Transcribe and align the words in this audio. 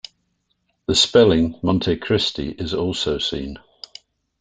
The 0.87 0.95
spelling 0.95 1.59
Montecristi 1.61 2.59
is 2.59 2.73
also 2.73 3.19
seen. 3.19 3.59